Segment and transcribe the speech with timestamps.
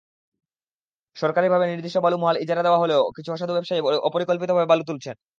[1.15, 5.15] সরকারিভাবে নির্দিষ্ট বালুমহাল ইজারা দেওয়া হলেও কিছু অসাধু ব্যবসায়ী অপরিকল্পিতভাবে বালু তুলছেন।